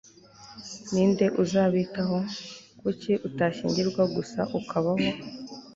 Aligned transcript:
ni 0.91 1.03
nde 1.11 1.25
uzabitaho? 1.43 2.17
kuki 2.81 3.11
utashyingirwa 3.27 4.03
gusa 4.15 4.41
ukabaho 4.59 4.93